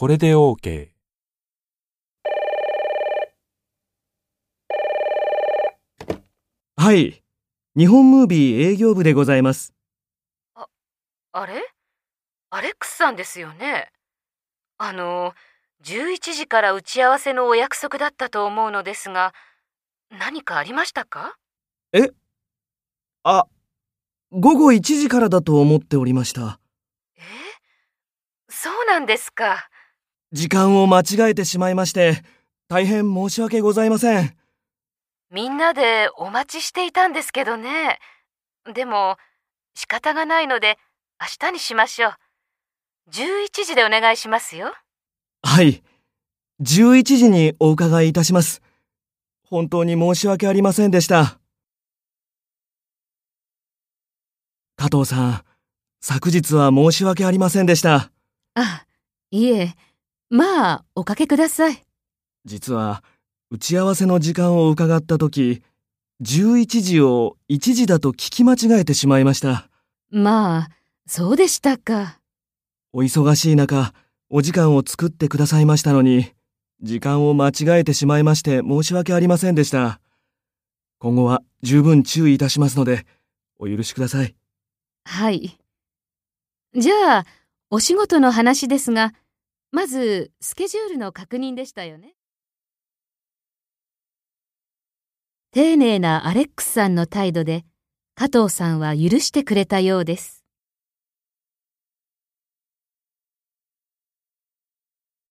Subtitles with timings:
[0.00, 0.88] これで OK。
[6.74, 7.22] はい。
[7.76, 9.74] 日本ムービー営業部でございます。
[10.54, 11.62] あれ？
[12.48, 13.92] アレックスさんですよね？
[14.78, 15.34] あの、
[15.84, 19.34] 11時から打ち合わせのお約束だったと思うのですが、
[20.08, 21.36] 何かありましたか？
[23.22, 23.46] あ、
[24.32, 26.58] 午後1時からだと思っておりました。
[27.18, 27.20] え？
[28.48, 29.66] そうなんですか。
[30.32, 32.22] 時間を間違えてしまいまして、
[32.68, 34.36] 大変申し訳ございません。
[35.32, 37.98] みんなでお待ちしていたんですけどね。
[38.72, 39.16] でも、
[39.74, 40.78] 仕方がないので、
[41.20, 42.12] 明日にしましょう。
[43.10, 44.72] 11時でお願いしますよ。
[45.42, 45.82] はい。
[46.62, 48.62] 11時にお伺いいたします。
[49.42, 51.40] 本当に申し訳ありませんでした。
[54.76, 55.44] 加藤さん、
[56.00, 58.12] 昨日は申し訳ありませんでした。
[58.54, 58.86] あ、
[59.30, 59.74] いえ。
[60.30, 61.82] まあ、おかけください。
[62.44, 63.02] 実は、
[63.50, 65.60] 打ち合わせの時間を伺ったとき、
[66.22, 69.68] 11時を1時だと聞き間違えてしまいました。
[70.10, 70.68] まあ、
[71.06, 72.20] そうでしたか。
[72.92, 73.92] お忙しい中、
[74.28, 76.32] お時間を作ってくださいましたのに、
[76.80, 80.00] 時間を間違えてしまいまして申し訳ありませんでした。
[80.98, 83.04] 今後は十分注意いたしますので、
[83.58, 84.36] お許しください。
[85.04, 85.58] はい。
[86.76, 87.26] じゃあ、
[87.70, 89.12] お仕事の話ですが、
[89.72, 92.14] まず、スケジュールの確認でしたよね。
[95.52, 97.64] 丁寧なアレックスさんの態度で、
[98.16, 100.39] 加藤さんは許してくれたようです。